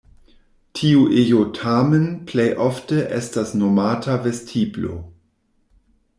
Tiu 0.77 1.03
ejo 1.23 1.41
tamen 1.57 2.07
plej 2.31 2.47
ofte 2.69 3.05
estas 3.19 3.53
nomata 3.61 4.19
vestiblo. 4.27 4.97